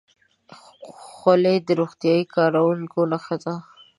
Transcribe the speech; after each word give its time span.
خولۍ 1.01 1.57
د 1.67 1.69
روغتیايي 1.79 2.23
کارکوونکو 2.33 2.99
نښه 3.11 3.37
ده. 3.43 3.53